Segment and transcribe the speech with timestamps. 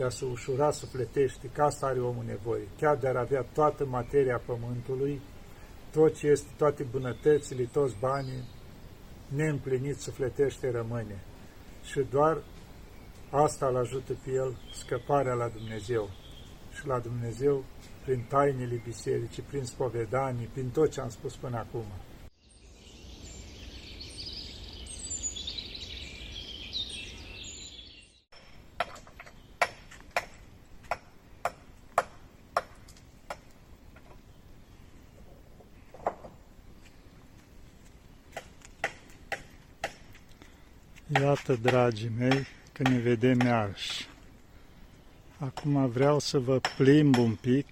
[0.00, 3.86] de a se ușura sufletește, că asta are omul nevoie, chiar de a avea toată
[3.86, 5.20] materia pământului,
[5.92, 8.48] tot ce este, toate bunătățile, toți banii,
[9.28, 11.22] neîmplinit sufletește rămâne.
[11.82, 12.42] Și doar
[13.30, 16.08] asta îl ajută pe el scăparea la Dumnezeu.
[16.72, 17.64] Și la Dumnezeu
[18.04, 21.84] prin tainele bisericii, prin spovedanii, prin tot ce am spus până acum.
[41.20, 44.08] Iată, dragii mei, că ne vedem iarăși.
[45.38, 47.66] Acum vreau să vă plimb un pic,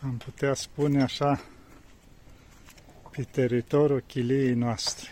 [0.00, 1.40] am putea spune așa,
[3.10, 5.08] pe teritoriul chiliei noastre.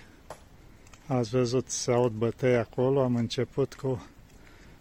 [1.06, 4.06] Ați văzut să aud bătăi acolo, am început cu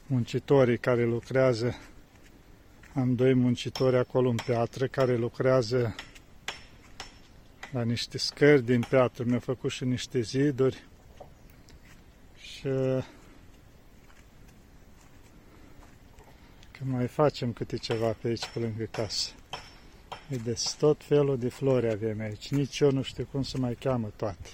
[0.05, 1.75] muncitorii care lucrează,
[2.93, 5.95] am doi muncitori acolo în piatră care lucrează
[7.71, 10.87] la niște scări din piatră, mi-au făcut și niște ziduri
[12.59, 12.67] și
[16.71, 19.31] că mai facem câte ceva pe aici, pe lângă casă.
[20.27, 22.51] Vedeți, tot felul de flori avem aici.
[22.51, 24.49] Nici eu nu știu cum să mai cheamă toate.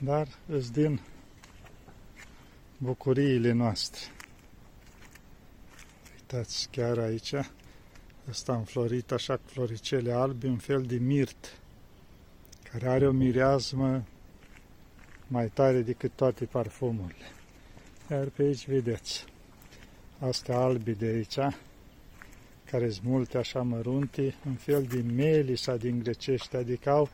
[0.00, 1.00] Dar îți din
[2.76, 4.00] bucuriile noastre.
[6.14, 7.34] Uitați, chiar aici,
[8.28, 11.58] ăsta înflorit așa cu floricele albi, un fel de mirt,
[12.70, 14.04] care are o mireazmă
[15.28, 17.32] mai tare decât toate parfumurile.
[18.10, 19.24] Iar pe aici vedeți,
[20.18, 21.54] astea albi de aici,
[22.70, 27.08] care sunt multe așa mărunte, un fel de melisa din grecește, adică au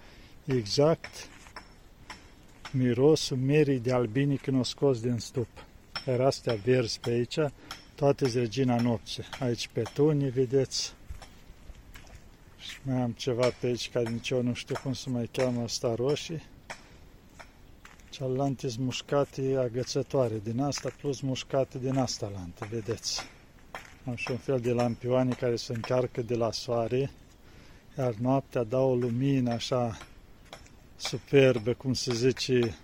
[0.44, 1.28] exact
[2.70, 5.48] mirosul merii de albini când o scos din stup.
[6.06, 7.38] Iar astea verzi pe aici,
[7.94, 9.24] toate regina nopții.
[9.40, 10.94] Aici petunii, vedeți,
[12.58, 15.62] și mai am ceva pe aici care nici eu nu știu cum se mai cheamă
[15.62, 16.42] asta roșii.
[18.14, 23.20] Cealaltă mușcate agățătoare din asta, plus mușcate din asta lantă, vedeți.
[24.06, 27.10] Am și un fel de lampioane care se încarcă de la soare,
[27.98, 29.98] iar noaptea dau o lumină așa
[30.96, 32.76] superbă, cum se zice,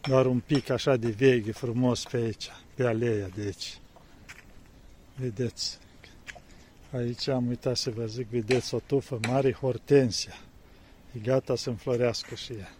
[0.00, 3.78] doar un pic așa de veche, frumos pe aici, pe aleia de aici.
[5.16, 5.78] Vedeți,
[6.90, 10.34] aici am uitat să vă zic, vedeți o tufă mare, hortensia.
[11.12, 12.72] E gata să înflorească și ea.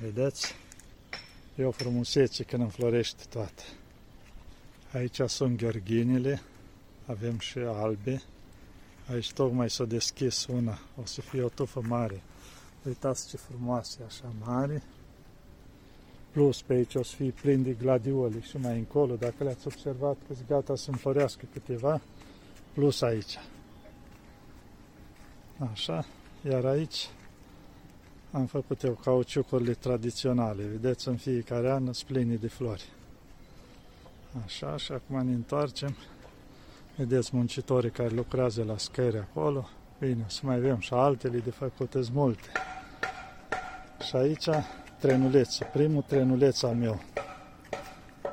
[0.00, 0.60] Vedeți?
[1.56, 3.62] E o frumusețe când înflorește toată.
[4.92, 6.42] Aici sunt gheorghinile,
[7.06, 8.22] avem și albe.
[9.10, 12.22] Aici tocmai s-a deschis una, o să fie o tufă mare.
[12.86, 14.82] Uitați ce frumoase, așa mare.
[16.30, 20.16] Plus pe aici o să fie plin de gladioli și mai încolo, dacă le-ați observat
[20.28, 22.00] că gata să înflorească câteva,
[22.72, 23.38] plus aici.
[25.72, 26.06] Așa,
[26.48, 27.08] iar aici
[28.32, 30.62] am făcut eu cauciucurile tradiționale.
[30.62, 32.84] Vedeți, în fiecare an sunt pline de flori.
[34.44, 35.96] Așa, și acum ne întoarcem.
[36.96, 39.68] Vedeți muncitorii care lucrează la scări acolo.
[39.98, 42.48] Bine, o să mai avem și altele de făcut, multe.
[44.06, 44.48] Și aici
[45.00, 47.00] trenulețul, primul trenuleț al meu.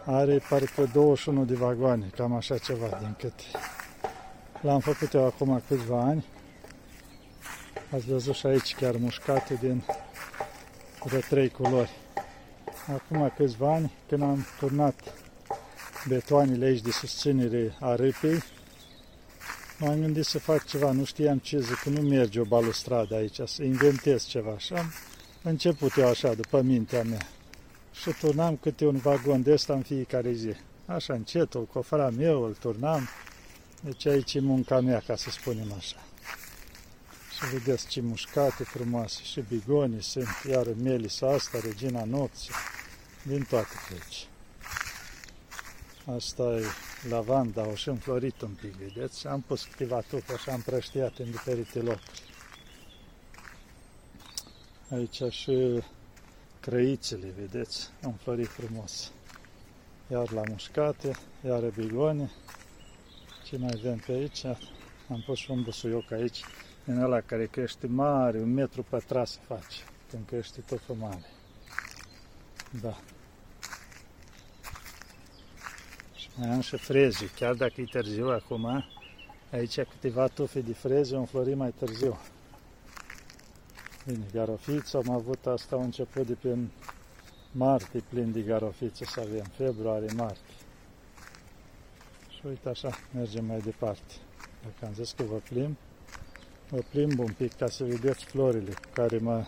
[0.05, 3.43] Are parcă 21 de vagoane, cam așa ceva din câte.
[4.61, 6.25] L-am făcut eu acum câțiva ani
[7.93, 9.83] Ați văzut și aici chiar mușcate din
[11.03, 11.91] vreo trei culori.
[12.87, 15.13] Acum câțiva ani, când am turnat
[16.07, 18.43] betoanele aici de susținere a râpei,
[19.79, 23.39] m-am gândit să fac ceva, nu știam ce zic, că nu merge o balustradă aici,
[23.45, 24.57] să inventez ceva.
[24.57, 24.91] Și am
[25.43, 27.27] început eu așa, după mintea mea.
[27.91, 30.53] Și turnam câte un vagon de ăsta în fiecare zi.
[30.85, 33.09] Așa încetul, cofra meu, îl turnam.
[33.81, 35.97] Deci aici e munca mea, ca să spunem așa.
[37.39, 42.53] Și vedeți ce mușcate frumoase și bigoni sunt, iar melisa asta, regina nopții,
[43.23, 44.27] din toate pe aici.
[46.15, 46.63] Asta e
[47.09, 49.27] lavanda, o și înflorit un pic, vedeți?
[49.27, 52.21] Am pus câteva tufe și am prăștiat în diferite locuri.
[54.89, 55.83] Aici și
[56.59, 57.89] crăițele, vedeți?
[58.03, 59.11] Am florit frumos.
[60.11, 62.31] Iar la mușcate, iar bigoni.
[63.45, 64.45] Ce mai avem pe aici?
[65.09, 66.43] Am pus și un busuioc aici
[66.89, 71.25] din ăla care crește mare, un metru pătrat se face, când crește tot mare.
[72.81, 72.97] Da.
[76.15, 78.85] Și mai am și freze, chiar dacă e târziu acum,
[79.51, 82.19] aici câteva tufe de freze au înflorit mai târziu.
[84.05, 86.71] Bine, garofiță, am avut asta a început de prin
[87.51, 90.55] martie plin de garofiță să avem, februarie, martie.
[92.29, 94.13] Și uite așa, mergem mai departe.
[94.63, 95.77] Dacă am zis că vă plimb,
[96.71, 99.45] mă plimb un pic ca să vedeți florile cu care mă,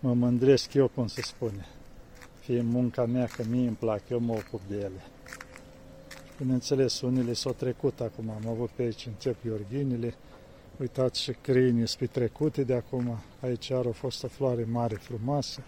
[0.00, 1.66] mă mândresc eu, cum se spune.
[2.40, 5.02] Fie munca mea, că mie îmi plac, eu mă ocup de ele.
[6.38, 10.14] Bineînțeles, unele s-au trecut acum, am avut pe aici încep iorghinile,
[10.76, 15.62] uitați și crinii sunt trecute de acum, aici iar a fost o floare mare, frumoasă,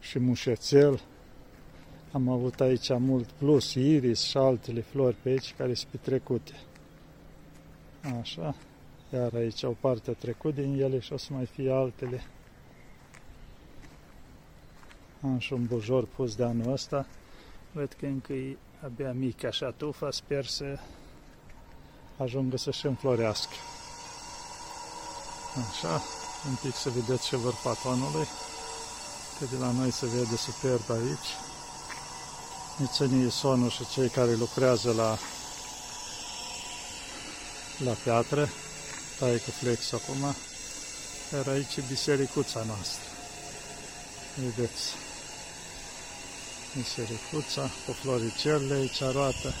[0.00, 1.00] și mușețel,
[2.12, 6.52] am avut aici mult plus, iris și altele flori pe aici care sunt trecute.
[8.20, 8.54] Așa,
[9.12, 12.24] iar aici o parte a trecut din ele și o să mai fie altele.
[15.22, 17.06] Am și un bujor pus de anul ăsta,
[17.72, 20.78] văd că încă e abia mic așa tufa, sper să
[22.16, 23.54] ajungă să-și înflorească.
[25.70, 26.02] Așa,
[26.48, 28.26] un pic să vedeți și vârfa tonului,
[29.38, 31.28] că de la noi se vede superb aici.
[32.78, 35.16] Nițănie Sonu și cei care lucrează la,
[37.84, 38.48] la piatră,
[39.18, 40.34] taie cu flex acum,
[41.32, 43.08] iar aici e bisericuța noastră.
[44.34, 44.82] Vedeți,
[46.76, 49.54] bisericuța cu floricelele aici arată.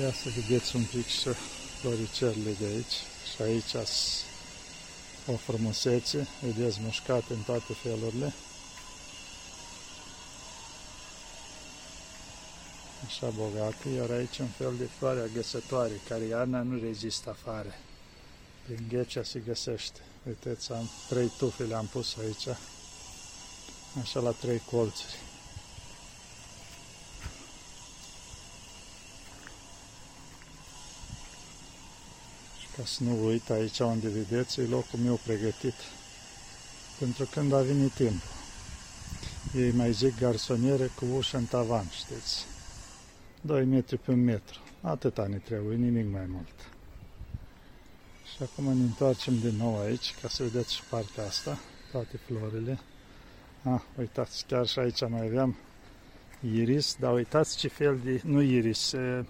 [0.00, 1.28] Ia să vedeți un pic și
[1.80, 2.96] floricelele de aici.
[3.34, 3.74] Și aici
[5.26, 8.34] o frumusețe, vedeți mușcate în toate felurile.
[13.06, 17.74] Așa bogate, iar aici un fel de floare agăsătoare, care iarna nu rezistă afară.
[18.64, 20.00] Prin ghecea se găsește.
[20.26, 22.56] Uiteți, am trei tufe le-am pus aici,
[24.02, 25.16] așa la trei colțuri.
[32.76, 35.74] Ca să nu uit, aici unde vedeți, e locul meu pregătit
[36.98, 38.30] pentru când a venit timpul.
[39.56, 42.51] Ei mai zic garsoniere cu ușă în tavan, știți.
[43.44, 44.60] 2 metri pe un metru.
[44.80, 46.70] Atâta ne trebuie, nimic mai mult.
[48.34, 51.58] Și acum ne întoarcem din nou aici, ca să vedeți și partea asta,
[51.90, 52.78] toate florile.
[53.62, 55.56] Ah, uitați, chiar și aici mai aveam
[56.40, 59.26] iris, dar uitați ce fel de, nu iris, e,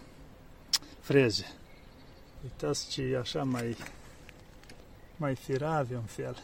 [1.00, 1.53] freze.
[2.43, 3.76] Uitați ce e așa mai,
[5.17, 6.43] mai firave un fel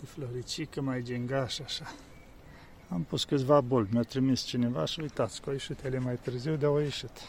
[0.00, 1.94] de floricică, mai gengaș așa.
[2.88, 6.56] Am pus câțiva bulbi, mi-a trimis cineva și uitați că au ieșit ele mai târziu,
[6.56, 7.20] de au ieșit.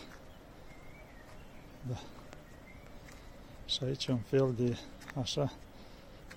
[1.87, 1.99] Da.
[3.65, 4.77] Și aici un fel de,
[5.19, 5.51] așa,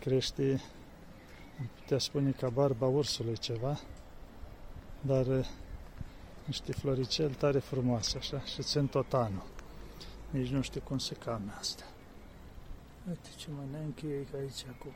[0.00, 0.62] crește,
[1.58, 3.80] am putea spune ca barba ursului ceva,
[5.00, 5.46] dar
[6.44, 9.46] niște floriceli tare frumoase, așa, și țin tot anul.
[10.30, 11.84] Nici nu știu cum se came asta.
[13.08, 14.86] Uite ce mănânc eu aici cu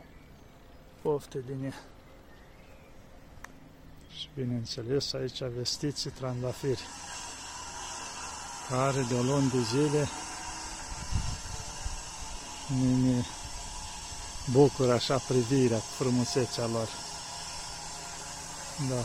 [1.02, 1.74] pofte din ea.
[4.18, 6.82] Și bineînțeles aici vestiți trandafiri
[8.68, 10.08] care de o luni de zile
[12.68, 13.24] ne
[14.50, 16.88] bucură așa privirea cu frumusețea lor.
[18.88, 19.00] Da.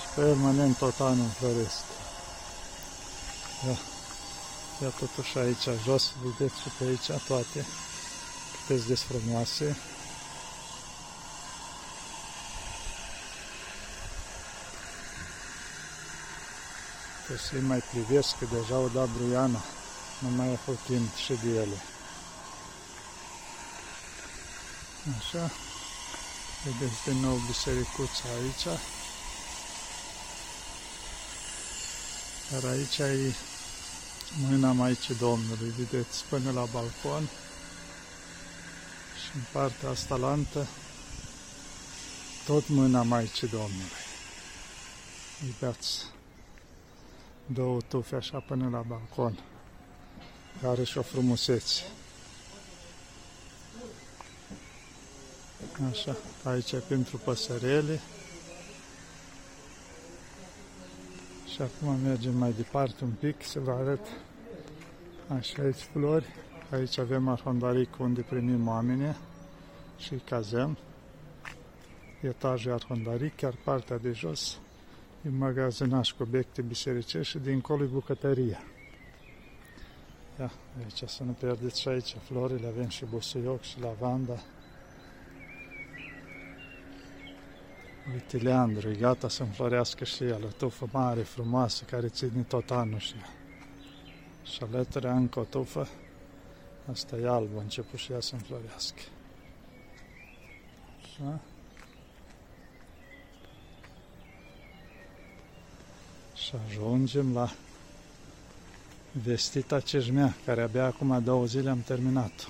[0.00, 1.84] Și permanent tot anul floresc.
[3.64, 3.76] Da.
[4.82, 7.66] Ia totuși aici jos, vedeți și pe aici toate
[8.66, 9.76] câteți de frumoase.
[17.26, 19.62] Trebuie să-i mai privesc, că deja o dat bruiana.
[20.18, 21.82] Nu mai a fost timp și de ele.
[25.18, 25.50] Așa.
[26.64, 28.80] Vedeți din nou bisericuța aici.
[32.52, 33.34] Iar aici e
[34.48, 37.28] mâna Maicii Domnului, vedeți, până la balcon.
[39.22, 40.66] Și în partea asta lantă,
[42.44, 44.04] tot mâna Maicii Domnului.
[45.44, 46.15] Uitați
[47.46, 49.38] două tufe așa până la balcon.
[50.64, 51.82] Are și o frumusețe.
[55.90, 58.00] Așa, aici e pentru păsărele.
[61.54, 64.06] Și acum mergem mai departe un pic să vă arăt.
[65.38, 66.26] Așa aici flori.
[66.70, 69.16] Aici avem arhondaric unde primim oameni
[69.98, 70.76] și cazăm.
[72.20, 74.58] Etajul arhondaric, chiar partea de jos
[75.26, 78.62] e magazinaș cu obiecte bisericești și dincolo e bucătăria.
[80.38, 84.38] Ia, aici să nu pierdeți și aici florile, avem și busuioc și lavanda.
[88.12, 92.70] Uite, leandru, e gata să înflorească și el, o tufă mare, frumoasă, care ține tot
[92.70, 93.28] anul și ea.
[94.42, 95.88] Și alături încă o tufă,
[96.90, 99.00] asta e albă, a început și ea să înflorească.
[101.02, 101.40] Așa.
[106.46, 107.52] Și ajungem la
[109.12, 112.48] vestita ceșmea, care abia acum două zile am terminat-o.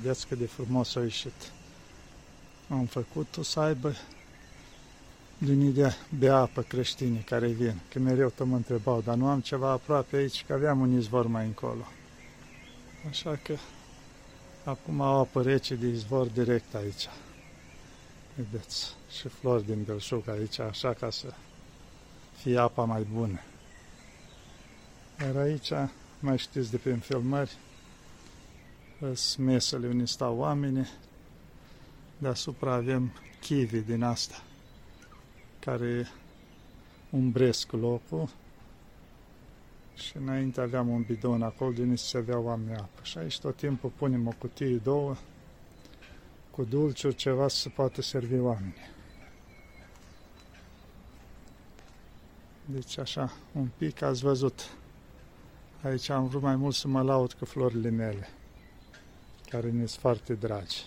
[0.00, 1.52] Vedeți cât de frumos a ieșit.
[2.68, 3.94] Am făcut-o să aibă
[5.38, 7.80] linii de, de apă creștine care vin.
[7.88, 11.26] Că mereu te mă întrebau, dar nu am ceva aproape aici, că aveam un izvor
[11.26, 11.86] mai încolo.
[13.08, 13.56] Așa că
[14.64, 17.08] acum au apă rece de izvor direct aici.
[18.34, 21.34] Vedeți, și flori din belșug aici, așa ca să
[22.36, 23.40] fie apa mai bună.
[25.20, 25.72] Iar aici,
[26.20, 27.56] mai știți de prin filmări,
[29.14, 30.88] sunt mesele unde stau oamenii,
[32.18, 34.42] deasupra avem chivi din asta,
[35.58, 36.08] care
[37.10, 38.28] umbresc locul
[39.94, 43.00] și înainte aveam un bidon acolo din unde se avea oameni apă.
[43.02, 45.16] Și aici tot timpul punem o cutie, două,
[46.50, 48.92] cu dulciuri, ceva să se poată servi oamenii.
[52.66, 54.76] Deci așa, un pic ați văzut.
[55.82, 58.28] Aici am vrut mai mult să mă laud cu florile mele,
[59.48, 60.84] care ne sunt foarte dragi.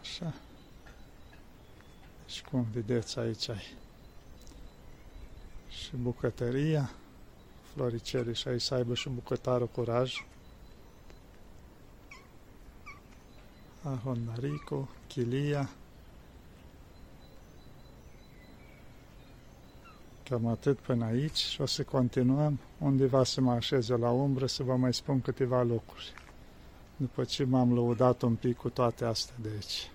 [0.00, 0.34] Așa.
[2.26, 3.76] Și cum vedeți aici ai
[5.68, 6.90] și bucătăria,
[7.72, 10.24] floricele și aici să aibă și bucătarul curaj.
[13.82, 15.70] Ahondarico, chilia.
[20.28, 24.46] Cam atât până aici și o să continuăm undeva să mă așez eu la umbră
[24.46, 26.12] să vă mai spun câteva lucruri.
[26.96, 29.90] După ce m-am lăudat un pic cu toate astea de aici.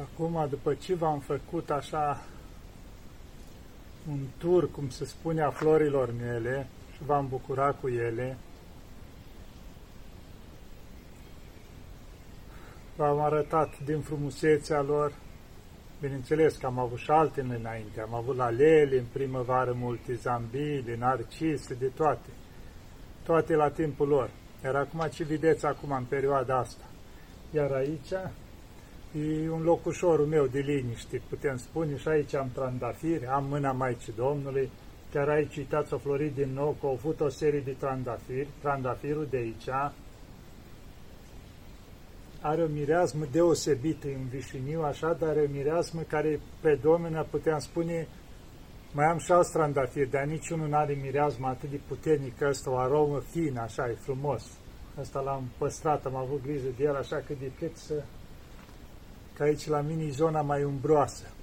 [0.00, 2.24] Acum, după ce v-am făcut așa
[4.10, 8.36] un tur, cum se spune, a florilor mele și v-am bucurat cu ele,
[12.96, 15.12] v-am arătat din frumusețea lor,
[16.00, 20.96] bineînțeles că am avut și altele înainte, am avut la lele, în primăvară multe zambile,
[20.98, 22.28] narcise, de toate,
[23.22, 24.30] toate la timpul lor.
[24.64, 26.84] Iar acum ce vedeți acum în perioada asta?
[27.50, 28.12] Iar aici
[29.12, 33.72] E un loc ușorul meu de liniște, putem spune, și aici am trandafiri, am mâna
[33.72, 34.70] Maicii Domnului,
[35.12, 39.26] chiar aici, uitați, o florit din nou, că au avut o serie de trandafiri, trandafirul
[39.30, 39.68] de aici
[42.40, 48.08] are o mireasmă deosebită în vișiniu, așa, dar are o mireasmă care predomină, puteam spune,
[48.92, 52.76] mai am și alți trandafiri, dar niciunul nu are mireasmă atât de puternică, asta o
[52.78, 54.58] aromă fină, așa, e frumos.
[55.00, 58.02] Asta l-am păstrat, am avut grijă de el, așa cât de cât să
[59.36, 61.37] că aici la mine e zona mai umbroasă și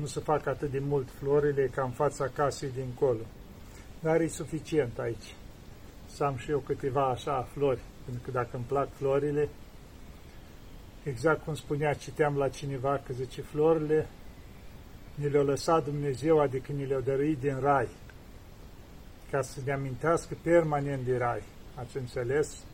[0.00, 3.24] nu se fac atât de mult florile ca în fața casei dincolo.
[4.00, 5.34] Dar e suficient aici
[6.06, 9.48] să am și eu câteva așa flori, pentru că dacă îmi plac florile,
[11.02, 14.08] exact cum spunea, citeam la cineva că zice, florile
[15.14, 17.88] ne le-a lăsat Dumnezeu, adică ne le-a dăruit din rai,
[19.30, 21.42] ca să ne amintească permanent de rai.
[21.74, 22.64] Ați înțeles?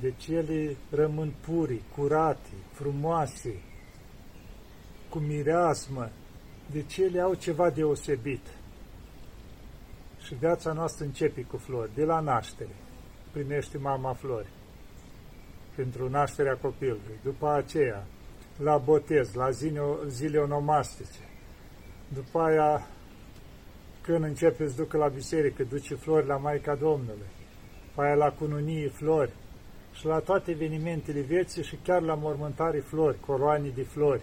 [0.00, 3.62] Deci ele rămân puri, curate, frumoase,
[5.14, 6.10] cu mireasmă.
[6.70, 8.46] Deci ele au ceva deosebit.
[10.24, 12.76] Și viața noastră începe cu flori, de la naștere.
[13.30, 14.46] Primește mama flori
[15.74, 17.18] pentru nașterea copilului.
[17.22, 18.04] După aceea,
[18.62, 21.28] la botez, la zile, zile onomastice.
[22.08, 22.86] După aia,
[24.00, 27.30] când începe să ducă la biserică, duce flori la Maica Domnului.
[27.86, 29.32] După aia la cununie flori
[29.92, 34.22] și la toate evenimentele vieții și chiar la mormântare flori, coroane de flori.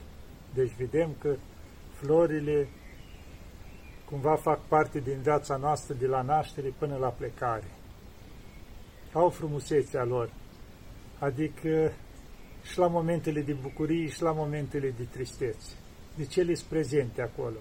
[0.53, 1.35] Deci vedem că
[1.91, 2.67] florile
[4.05, 7.71] cumva fac parte din viața noastră de la naștere până la plecare.
[9.13, 10.33] Au frumusețea lor,
[11.19, 11.93] adică
[12.63, 15.73] și la momentele de bucurie și la momentele de tristețe.
[16.15, 17.57] De ce le prezente acolo?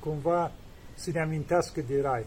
[0.00, 0.52] Cumva
[0.94, 2.26] să ne amintească de rai.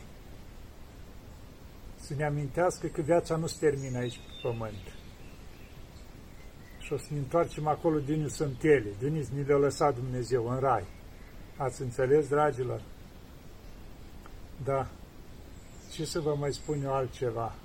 [1.95, 4.94] Să ne amintească că viața nu se termină aici pe pământ
[6.85, 9.95] și o să ne întoarcem acolo din unde sunt ele, din unde ni le-a lăsat
[9.95, 10.83] Dumnezeu, în rai.
[11.57, 12.81] Ați înțeles, dragilor?
[14.63, 14.87] Da.
[15.91, 17.55] Ce să vă mai spun eu altceva?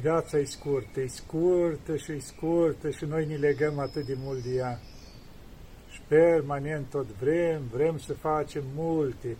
[0.00, 4.42] Viața e scurtă, e scurtă și e scurtă și noi ne legăm atât de mult
[4.42, 4.80] de ea.
[5.90, 9.36] Și permanent tot vrem, vrem să facem multe,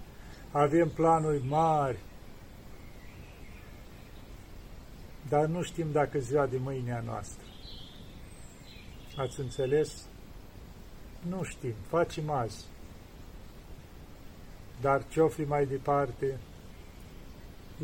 [0.51, 1.99] avem planuri mari,
[5.29, 7.44] dar nu știm dacă ziua de mâine a noastră.
[9.17, 10.07] Ați înțeles?
[11.29, 12.65] Nu știm, facem azi.
[14.81, 16.39] Dar ce-o fi mai departe,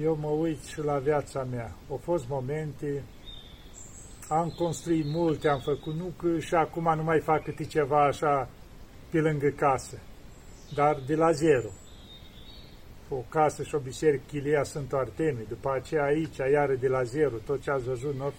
[0.01, 1.75] eu mă uit și la viața mea.
[1.91, 3.03] Au fost momente,
[4.29, 8.49] am construit multe, am făcut, nu că și acum nu mai fac câte ceva așa
[9.11, 9.99] pe lângă casă,
[10.75, 11.69] dar de la zero.
[13.09, 17.37] O casă și o biserică, Chilia Sfântul Artemii, după aceea aici, iară de la zero,
[17.37, 18.33] tot ce ați văzut, nu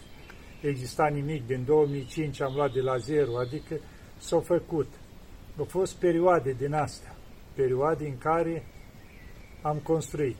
[0.61, 3.79] exista nimic, din 2005 am luat de la zero, adică
[4.17, 4.87] s-au făcut.
[5.57, 7.15] Au fost perioade din astea,
[7.55, 8.65] perioade în care
[9.61, 10.37] am construit.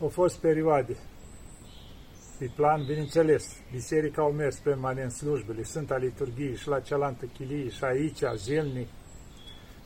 [0.00, 0.96] Au fost perioade.
[2.38, 7.84] Pe plan, bineînțeles, biserica au mers permanent slujbele, Sfânta Liturghie și la cealaltă chilie și
[7.84, 8.88] aici, zilnic,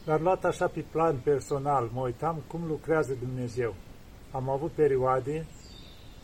[0.05, 3.75] dar luat așa pe plan personal, mă uitam cum lucrează Dumnezeu.
[4.31, 5.47] Am avut perioade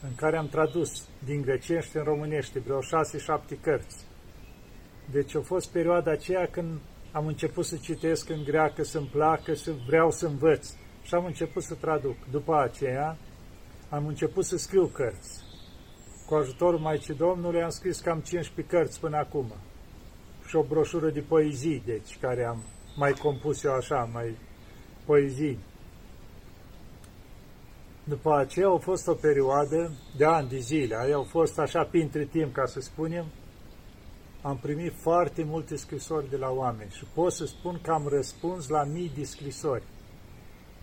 [0.08, 4.06] în care am tradus din grecești în românește vreo șase-șapte cărți.
[5.10, 6.80] Deci a fost perioada aceea când
[7.12, 10.72] am început să citesc în greacă, să-mi placă, să vreau să învăț.
[11.02, 12.16] Și am început să traduc.
[12.30, 13.16] După aceea
[13.88, 15.42] am început să scriu cărți.
[16.26, 19.52] Cu ajutorul Maicii Domnului am scris cam 15 cărți până acum.
[20.46, 22.62] Și o broșură de poezii, deci, care am
[22.96, 24.36] mai compus eu așa, mai
[25.04, 25.58] poezii.
[28.04, 32.24] După aceea au fost o perioadă de ani de zile, aia au fost așa printre
[32.24, 33.24] timp, ca să spunem,
[34.42, 38.68] am primit foarte multe scrisori de la oameni și pot să spun că am răspuns
[38.68, 39.82] la mii de scrisori.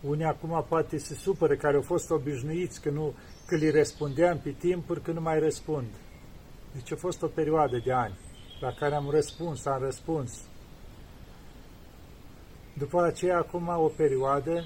[0.02, 3.14] Unii acum poate se supără care au fost obișnuiți că, nu,
[3.48, 5.88] că li răspundeam pe timpuri că nu mai răspund.
[6.74, 8.18] Deci a fost o perioadă de ani
[8.60, 10.42] la care am răspuns, am răspuns.
[12.78, 14.64] După aceea, acum o perioadă,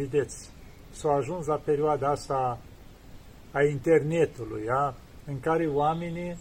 [0.00, 0.50] vedeți,
[0.90, 2.58] s-a ajuns la perioada asta
[3.52, 4.94] a internetului, a
[5.26, 6.38] în care oamenii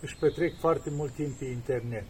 [0.00, 2.06] își petrec foarte mult timp pe internet.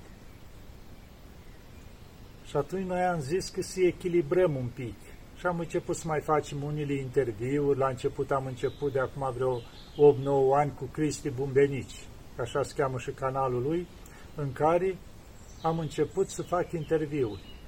[2.44, 4.94] Și atunci noi am zis că să echilibrăm un pic.
[5.36, 7.78] Și am început să mai facem unele interviuri.
[7.78, 9.62] La început am început de acum vreo 8-9
[10.54, 12.04] ani cu Cristi Bumbenici,
[12.38, 13.86] așa se cheamă și canalul lui,
[14.34, 14.96] în care
[15.62, 17.59] am început să fac interviuri.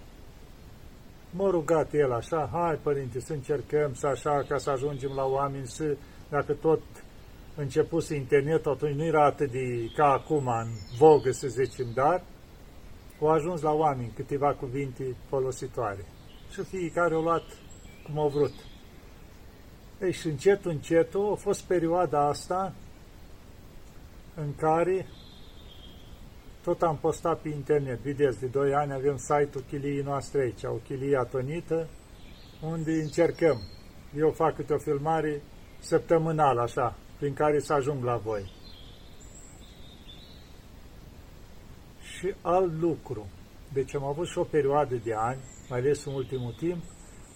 [1.35, 5.67] M-a rugat el așa, hai părinte, să încercăm să așa, ca să ajungem la oameni,
[5.67, 5.97] să,
[6.29, 6.83] dacă tot
[7.57, 10.69] început internet, atunci nu era atât de ca acum în
[10.99, 12.23] vogă, să zicem, dar
[13.21, 16.05] au ajuns la oameni câteva cuvinte folositoare.
[16.53, 17.45] Și fiecare au luat
[18.05, 18.53] cum au vrut.
[20.03, 22.75] Ei, și încet, încet, a fost perioada asta
[24.35, 25.07] în care
[26.63, 27.99] tot am postat pe internet.
[28.01, 31.89] Vedeți, de 2 ani avem site-ul chiliei noastre aici, o chilie atonită,
[32.63, 33.57] unde încercăm.
[34.17, 35.43] Eu fac câte o filmare
[35.79, 38.53] săptămânal, așa, prin care să ajung la voi.
[42.01, 43.27] Și alt lucru.
[43.73, 46.83] Deci am avut și o perioadă de ani, mai ales în ultimul timp,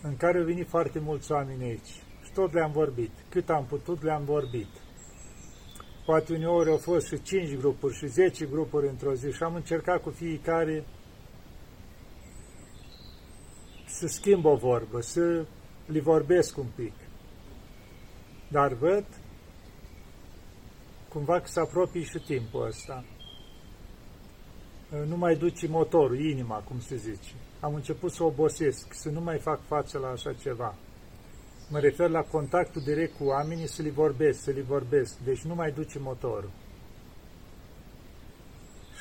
[0.02, 2.02] în care au venit foarte mulți oameni aici.
[2.24, 3.10] Și tot le-am vorbit.
[3.28, 4.68] Cât am putut, le-am vorbit.
[6.06, 10.02] Poate uneori au fost și 5 grupuri și 10 grupuri într-o zi și am încercat
[10.02, 10.84] cu fiecare
[13.86, 15.46] să schimb o vorbă, să
[15.86, 16.92] li vorbesc un pic.
[18.48, 19.04] Dar văd
[21.08, 23.04] cumva că se apropie și timpul ăsta.
[25.06, 27.34] Nu mai duce motorul, inima, cum se zice.
[27.60, 30.74] Am început să obosesc, să nu mai fac față la așa ceva.
[31.68, 35.18] Mă refer la contactul direct cu oamenii, să li vorbesc, să li vorbesc.
[35.24, 36.50] Deci nu mai duce motorul.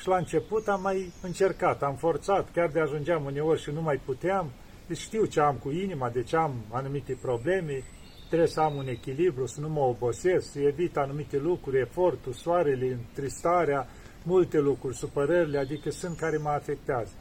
[0.00, 4.00] Și la început am mai încercat, am forțat, chiar de ajungeam uneori și nu mai
[4.04, 4.50] puteam.
[4.86, 7.82] Deci știu ce am cu inima, de ce am anumite probleme,
[8.26, 12.92] trebuie să am un echilibru, să nu mă obosesc, să evit anumite lucruri, efortul, soarele,
[12.92, 13.88] întristarea,
[14.22, 17.12] multe lucruri, supărările, adică sunt care mă afectează.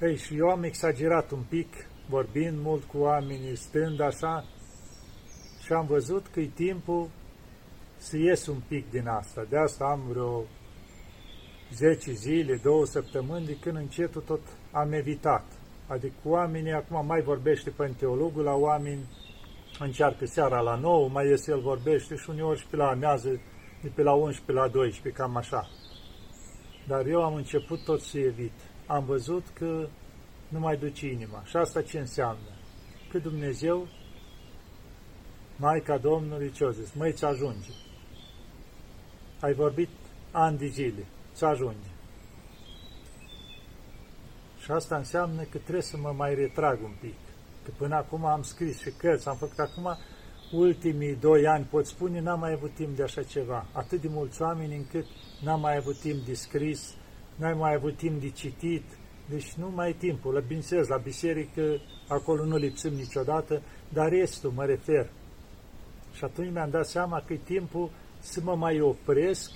[0.00, 4.44] Ei, și eu am exagerat un pic, vorbind mult cu oamenii, stând așa,
[5.64, 7.08] și am văzut că e timpul
[7.96, 9.46] să ies un pic din asta.
[9.48, 10.44] De asta am vreo
[11.74, 14.40] 10 zile, două săptămâni, de când încetul tot
[14.72, 15.44] am evitat.
[15.86, 19.08] Adică oamenii, acum mai vorbește teologul la oameni,
[19.78, 23.40] încearcă seara la 9, mai iese el vorbește și uneori și pe la amează,
[23.82, 25.68] de pe la 11 la 12, cam așa.
[26.86, 28.52] Dar eu am început tot să evit.
[28.86, 29.88] Am văzut că
[30.54, 31.42] nu mai duce inima.
[31.44, 32.50] Și asta ce înseamnă?
[33.10, 33.88] Că Dumnezeu,
[35.56, 36.92] Maica Domnului ce zis?
[36.92, 37.70] Măi, ți ajunge.
[39.40, 39.88] Ai vorbit
[40.30, 41.88] ani de zile, ți ajunge.
[44.58, 47.18] Și asta înseamnă că trebuie să mă mai retrag un pic.
[47.64, 49.96] Că până acum am scris și cărți, am făcut acum
[50.52, 53.66] ultimii doi ani, pot spune, n-am mai avut timp de așa ceva.
[53.72, 55.06] Atât de mulți oameni încât
[55.42, 56.94] n-am mai avut timp de scris,
[57.36, 58.84] n-am mai avut timp de citit,
[59.28, 64.50] Deci nu mai e timpul, la bineînțeles, la biserică, acolo nu lipsim niciodată, dar restul
[64.50, 65.10] mă refer.
[66.12, 69.50] Și atunci mi-am dat seama că e timpul să mă mai opresc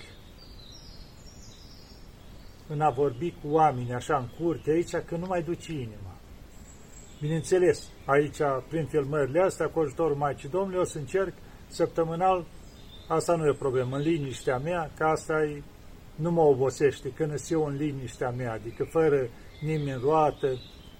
[2.67, 6.17] în a vorbi cu oameni așa în curte aici, că nu mai duce inima.
[7.21, 8.37] Bineînțeles, aici,
[8.69, 11.33] prin filmările astea, cu ajutorul Maicii Domnului, o să încerc
[11.67, 12.45] săptămânal,
[13.07, 15.63] asta nu e o problemă, în liniștea mea, că asta e,
[16.15, 20.57] nu mă obosește, când sunt eu în liniștea mea, adică fără nimeni roată,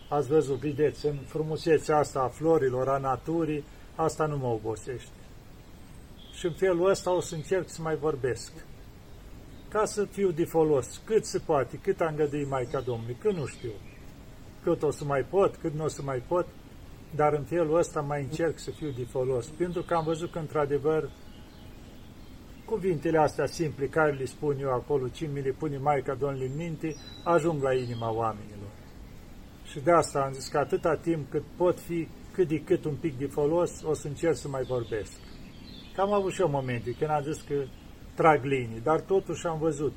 [0.10, 3.64] ați văzut, vedeți, în frumusețea asta a florilor, a naturii,
[3.96, 5.20] asta nu mă obosește.
[6.34, 8.52] Și în felul ăsta o să încerc să mai vorbesc.
[9.70, 13.46] Ca să fiu de folos, cât se poate, cât am gădui Maica Domnului, că nu
[13.46, 13.72] știu.
[14.64, 16.48] Cât o să mai pot, cât nu o să mai pot,
[17.16, 19.48] dar în felul ăsta mai încerc să fiu de folos.
[19.48, 21.10] Pentru că am văzut că, într-adevăr,
[22.70, 26.56] cuvintele astea simple care le spun eu acolo, cine mi le pune Maica Domnului în
[26.56, 28.72] minte, ajung la inima oamenilor.
[29.64, 32.96] Și de asta am zis că atâta timp cât pot fi cât de cât un
[32.96, 35.12] pic de folos, o să încerc să mai vorbesc.
[35.96, 37.64] Că am avut și eu momente când am zis că
[38.16, 39.94] trag linii, dar totuși am văzut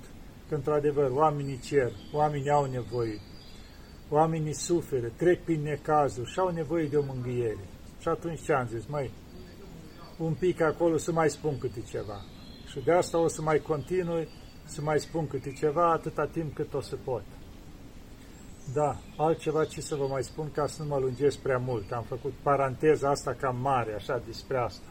[0.48, 3.20] că, într-adevăr, oamenii cer, oamenii au nevoie,
[4.08, 7.64] oamenii suferă, trec prin necazuri și au nevoie de o mângâiere.
[8.00, 8.86] Și atunci ce am zis?
[8.86, 9.10] Măi,
[10.18, 12.24] un pic acolo să mai spun câte ceva.
[12.72, 14.28] Și de asta o să mai continui
[14.64, 17.22] să mai spun câte ceva atâta timp cât o să pot.
[18.74, 21.92] Da, altceva ce să vă mai spun ca să nu mă lungesc prea mult.
[21.92, 24.86] Am făcut paranteza asta cam mare, așa, despre asta.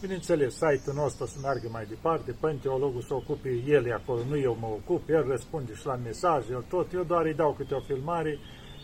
[0.00, 4.38] Bineînțeles, site-ul nostru o să meargă mai departe, până teologul să ocupe el acolo, nu
[4.38, 7.74] eu mă ocup, el răspunde și la mesaje, el tot, eu doar îi dau câte
[7.74, 8.38] o filmare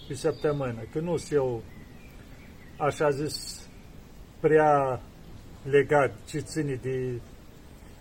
[0.09, 1.63] pe săptămână, că nu sunt eu,
[2.79, 3.67] așa zis,
[4.41, 5.01] prea
[5.63, 7.21] legat ce ține de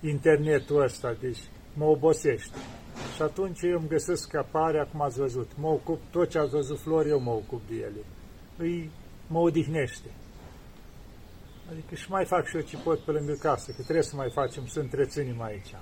[0.01, 1.39] internetul ăsta, deci
[1.73, 2.57] mă obosește.
[3.15, 5.49] Și atunci eu îmi găsesc scăpare, cum ați văzut.
[5.57, 8.05] Mă ocup, tot ce ați văzut flori, eu mă ocup de ele.
[8.57, 8.91] Îi,
[9.27, 10.09] mă odihnește.
[11.71, 14.31] Adică și mai fac și eu ce pot pe lângă casă, că trebuie să mai
[14.33, 15.75] facem, să întreținem aici.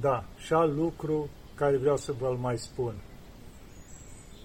[0.00, 2.94] Da, și alt lucru care vreau să vă mai spun.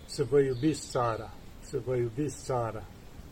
[0.05, 2.83] Să vă iubiți țara, să vă iubiți țara,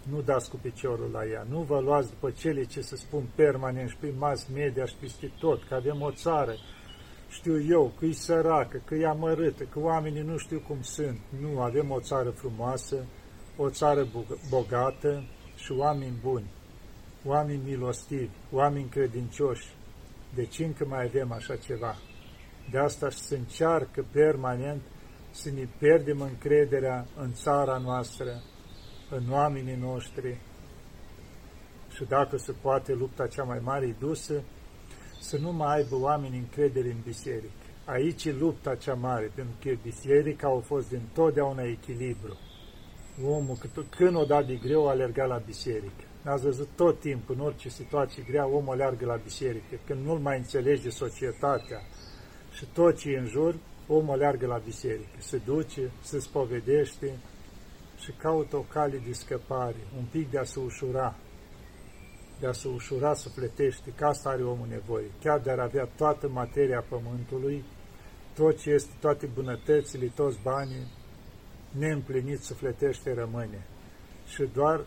[0.10, 3.90] nu dați cu piciorul la ea, nu vă luați după cele ce se spun permanent
[3.90, 6.56] și prin mass media și peste tot, că avem o țară,
[7.30, 11.20] știu eu, că e săracă, că e amărâtă, că oamenii nu știu cum sunt.
[11.42, 13.06] Nu, avem o țară frumoasă,
[13.58, 14.08] o țară
[14.50, 15.24] bogată
[15.56, 16.52] și oameni buni,
[17.26, 19.68] oameni milostivi, oameni credincioși.
[20.36, 21.96] Deci încă mai avem așa ceva.
[22.72, 24.82] De asta și se încearcă permanent
[25.32, 28.42] să ne pierdem încrederea în țara noastră,
[29.10, 30.38] în oamenii noștri
[31.96, 34.44] și dacă se poate lupta cea mai mare e dusă,
[35.20, 37.64] să nu mai aibă oameni încredere în biserică.
[37.86, 42.38] Aici e lupta cea mare, pentru că biserica a fost din totdeauna echilibru.
[43.26, 43.58] Omul,
[43.90, 46.04] când o dat de greu, alerga la biserică.
[46.22, 49.76] N-ați văzut tot timpul, în orice situație grea, omul alergă la biserică.
[49.86, 51.82] Când nu-l mai înțelege societatea
[52.54, 53.56] și tot ce e în jur,
[53.88, 55.18] omul alergă la biserică.
[55.18, 57.18] Se duce, se spovedește,
[58.04, 61.16] și caută o cale de scăpare, un pic de a se ușura,
[62.40, 66.30] de a se ușura sufletește, că asta are omul nevoie, chiar de a avea toată
[66.30, 67.64] materia pământului,
[68.34, 70.92] tot ce este, toate bunătățile, toți banii,
[71.72, 73.66] neîmplinit sufletește rămâne.
[74.28, 74.86] Și doar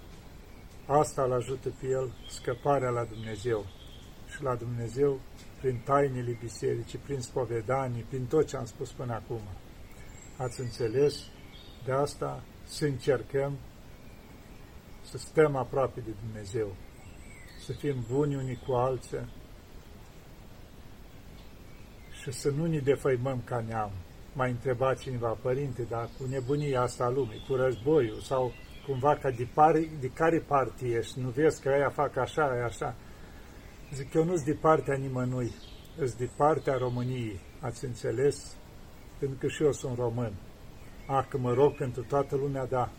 [0.87, 3.65] asta îl ajută pe el scăparea la Dumnezeu.
[4.29, 5.21] Și la Dumnezeu
[5.61, 9.41] prin tainele bisericii, prin spovedanii, prin tot ce am spus până acum.
[10.37, 11.23] Ați înțeles?
[11.85, 13.59] De asta să încercăm
[15.03, 16.75] să stăm aproape de Dumnezeu,
[17.65, 19.29] să fim buni unii cu alții
[22.23, 23.91] și să nu ne defăimăm ca neam.
[24.33, 28.53] Mai întreba cineva, părinte, dar cu nebunia asta a lumii, cu războiul sau
[28.87, 32.65] cumva ca de, pare, de care parte ești, nu vezi că aia fac așa, aia
[32.65, 32.95] așa.
[33.93, 35.53] Zic, eu nu-s de partea nimănui,
[35.97, 38.57] sunt de partea României, ați înțeles?
[39.19, 40.33] Pentru că și eu sunt român.
[41.07, 42.90] A, că mă rog pentru toată lumea, da.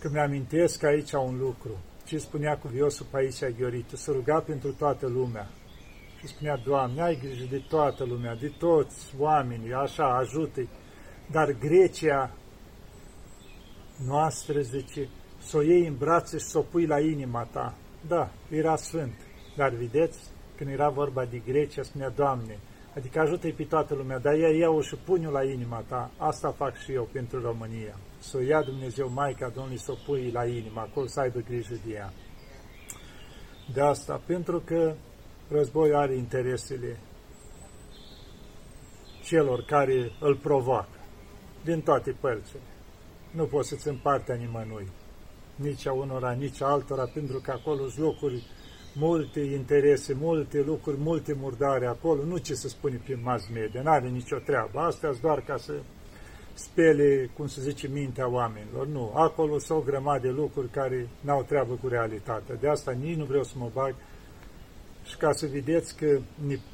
[0.00, 1.78] Că mi-amintesc aici un lucru.
[2.04, 5.48] Ce spunea cuviosul Paisia Ghioritu, să ruga pentru toată lumea.
[6.18, 10.68] Și spunea, Doamne, ai grijă de toată lumea, de toți oamenii, așa, ajută-i.
[11.30, 12.30] Dar Grecia
[14.06, 17.74] noastră, zice, să o iei în brațe și să o pui la inima ta.
[18.06, 19.14] Da, era sfânt.
[19.56, 20.18] Dar vedeți,
[20.56, 22.58] când era vorba de Grecia, spunea, Doamne,
[22.96, 26.10] Adică ajută-i pe toată lumea, dar ea ia-o și pune la inima ta.
[26.16, 27.98] Asta fac și eu pentru România.
[28.18, 31.74] Să o ia Dumnezeu Maica Domnului să o pui la inima, acolo să aibă grijă
[31.86, 32.12] de ea.
[33.72, 34.94] De asta, pentru că
[35.48, 36.98] războiul are interesele
[39.24, 40.96] celor care îl provoacă.
[41.64, 42.60] din toate părțile.
[43.30, 44.88] Nu poți să-ți împartea nimănui,
[45.54, 48.42] nici a unora, nici a altora, pentru că acolo sunt locuri
[48.94, 54.08] multe interese, multe lucruri, multe murdare acolo, nu ce să spune prin mass media, n-are
[54.08, 54.80] nicio treabă.
[54.80, 55.72] Astea doar ca să
[56.54, 58.86] spele, cum se zice, mintea oamenilor.
[58.86, 62.54] Nu, acolo sunt o grămadă de lucruri care n-au treabă cu realitatea.
[62.54, 63.94] De asta nici nu vreau să mă bag
[65.04, 66.20] și ca să vedeți că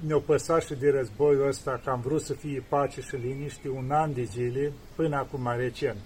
[0.07, 3.91] ne-o păsat și de războiul ăsta, că am vrut să fie pace și liniște un
[3.91, 5.99] an de zile, până acum recent.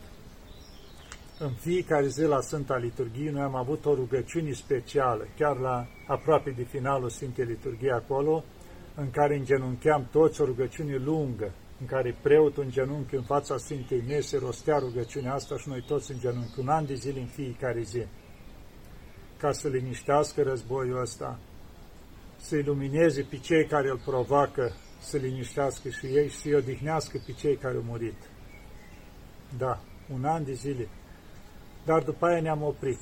[1.44, 6.50] În fiecare zi la Sfânta Liturghie noi am avut o rugăciune specială, chiar la aproape
[6.50, 8.44] de finalul Sfintei Liturghie acolo,
[8.94, 14.02] în care îngenuncheam toți o rugăciune lungă, în care preotul în genunchi în fața Sfintei
[14.06, 17.82] Mese rostea rugăciunea asta și noi toți în genunchi, un an de zile în fiecare
[17.82, 18.06] zi,
[19.36, 21.38] ca să liniștească războiul ăsta,
[22.36, 27.32] să ilumineze pe cei care îl provoacă, să liniștească și ei și să-i odihnească pe
[27.32, 28.30] cei care au murit.
[29.58, 29.80] Da,
[30.14, 30.88] un an de zile.
[31.84, 33.00] Dar după aia ne-am oprit,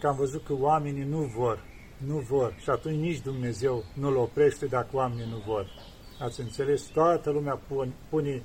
[0.00, 1.64] că am văzut că oamenii nu vor,
[1.96, 2.54] nu vor.
[2.58, 5.66] Și atunci nici Dumnezeu nu-l oprește dacă oamenii nu vor.
[6.20, 6.82] Ați înțeles?
[6.82, 7.60] Toată lumea
[8.08, 8.42] pune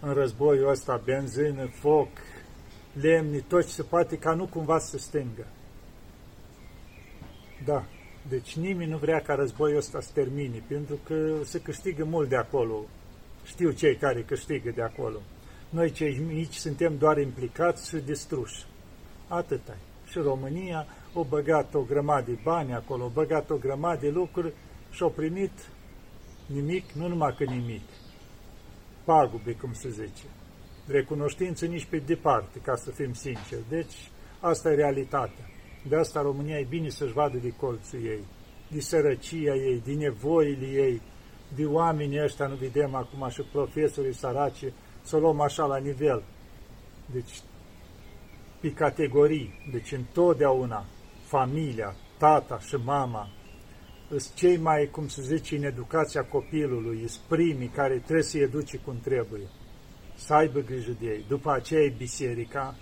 [0.00, 2.08] în războiul ăsta benzină, foc,
[3.00, 5.46] lemni, tot ce se poate ca nu cumva să stângă.
[7.64, 7.84] Da,
[8.28, 12.36] deci nimeni nu vrea ca războiul ăsta să termine, pentru că se câștigă mult de
[12.36, 12.84] acolo.
[13.44, 15.18] Știu cei care câștigă de acolo.
[15.68, 18.64] Noi cei mici suntem doar implicați și distruși.
[19.34, 19.82] Atât ai.
[20.06, 24.52] Și România o băgat o grămadă de bani acolo, o băgat o grămadă de lucruri
[24.90, 25.52] și au primit
[26.46, 27.82] nimic, nu numai că nimic,
[29.04, 30.26] pagube, cum se zice.
[30.86, 33.64] Recunoștință nici pe departe, ca să fim sinceri.
[33.68, 35.44] Deci, asta e realitatea.
[35.88, 38.24] De asta România e bine să-și vadă de colțul ei,
[38.68, 41.00] de sărăcia ei, de nevoile ei,
[41.54, 46.22] de oamenii ăștia, nu vedem acum și profesorii săraci, să luăm așa la nivel.
[47.12, 47.42] Deci,
[48.64, 50.84] pe categorii, deci întotdeauna,
[51.24, 53.28] familia, tata și mama,
[54.08, 58.76] sunt cei mai, cum se zice, în educația copilului, sunt primii care trebuie să-i educe
[58.76, 59.48] cum trebuie,
[60.14, 61.24] să aibă grijă de ei.
[61.28, 62.76] După aceea e biserica,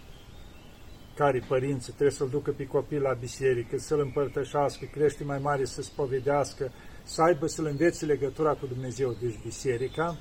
[1.14, 5.82] care părinți trebuie să-l ducă pe copil la biserică, să-l împărtășească, crește mai mare să
[5.82, 10.18] spovedească, să aibă să-l învețe legătura cu Dumnezeu, deci biserica.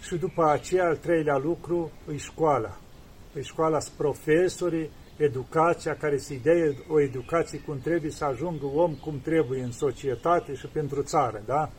[0.00, 2.80] Și după aceea, al treilea lucru, e școala.
[3.36, 6.54] E școala sunt profesorii, educația care să-i dea
[6.88, 11.70] o educație cum trebuie să ajungă om cum trebuie în societate și pentru țară, da?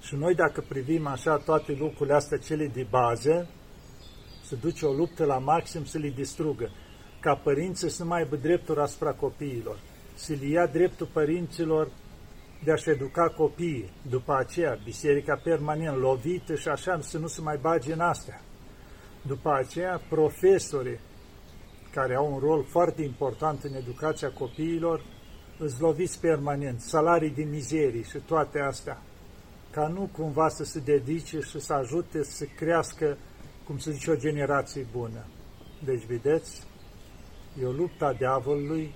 [0.00, 3.48] Și noi dacă privim așa toate lucrurile astea, cele de bază,
[4.44, 6.70] se duce o luptă la maxim să le distrugă
[7.20, 9.78] ca părinții să nu mai aibă drepturi asupra copiilor,
[10.14, 11.88] să le ia dreptul părinților
[12.64, 13.90] de a-și educa copiii.
[14.10, 18.40] După aceea, biserica permanent lovită și așa să nu se mai bage în astea.
[19.26, 20.98] După aceea, profesorii
[21.92, 25.04] care au un rol foarte important în educația copiilor,
[25.58, 29.02] îți loviți permanent, salarii de mizerii și toate astea,
[29.70, 33.16] ca nu cumva să se dedice și să ajute să crească,
[33.66, 35.24] cum se zice, o generație bună.
[35.84, 36.66] Deci, vedeți,
[37.60, 38.94] E o luptă a diavolului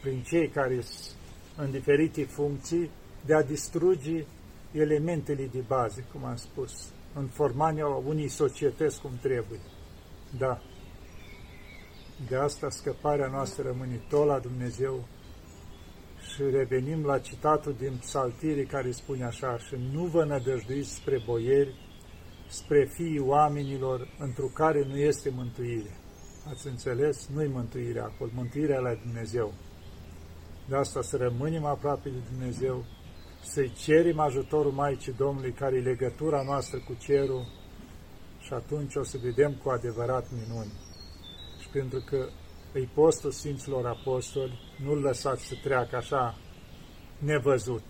[0.00, 1.16] prin cei care sunt
[1.56, 2.90] în diferite funcții
[3.26, 4.24] de a distruge
[4.72, 9.60] elementele de bază, cum am spus, în formarea unei societăți cum trebuie.
[10.38, 10.60] Da.
[12.28, 15.04] De asta scăparea noastră rămâne tot la Dumnezeu
[16.34, 21.74] și revenim la citatul din psaltire care spune așa, și nu vă nădăjduiți spre boieri,
[22.48, 25.96] spre fiii oamenilor, întru care nu este mântuire.
[26.48, 27.28] Ați înțeles?
[27.34, 29.52] Nu-i mântuirea acolo, mântuirea la Dumnezeu.
[30.68, 32.84] De asta să rămânem aproape de Dumnezeu,
[33.46, 37.46] să-i cerem ajutorul Maicii Domnului, care e legătura noastră cu cerul,
[38.40, 40.72] și atunci o să vedem cu adevărat minuni.
[41.60, 42.28] Și pentru că
[42.72, 46.38] îi postul Sfinților Apostoli, nu-l lăsați să treacă așa
[47.18, 47.82] nevăzut.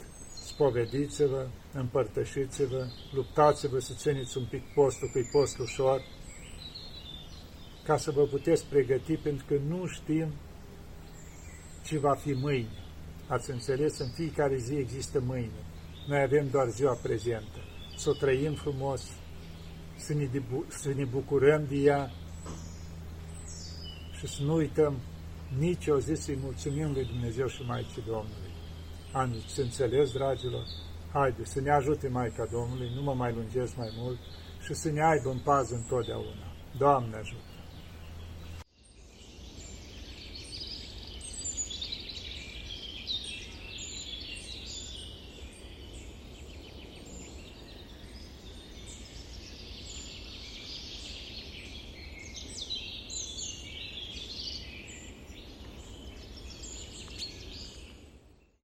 [0.45, 6.01] Spovediți-vă, împărtășiți-vă, luptați-vă să țineți un pic postul, că e post ușor,
[7.85, 10.33] ca să vă puteți pregăti, pentru că nu știm
[11.85, 12.86] ce va fi mâine.
[13.29, 13.99] Ați înțeles?
[13.99, 15.63] În fiecare zi există mâine.
[16.07, 17.59] Noi avem doar ziua prezentă.
[17.97, 19.03] Să o trăim frumos,
[19.97, 20.29] să ne,
[20.69, 22.11] să ne bucurăm de ea
[24.19, 24.95] și să nu uităm
[25.59, 28.53] nici o zi să-i mulțumim lui Dumnezeu și Maicii Domnului.
[29.13, 30.67] Ani, să înțeles, dragilor?
[31.13, 34.19] Haide, să ne ajute Maica Domnului, nu mă mai lungesc mai mult
[34.65, 36.55] și să ne aibă în pază întotdeauna.
[36.79, 37.56] Doamne ajută!